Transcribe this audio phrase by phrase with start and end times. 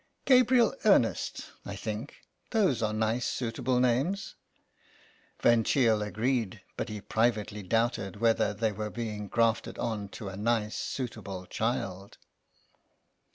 [0.25, 2.15] "Gabriel Ernest, I think;
[2.49, 4.33] those are nice suitable names."
[5.43, 10.35] Van Cheele agreed, but he privately doubted whether they were being grafted on to a
[10.35, 12.17] nice suitable child.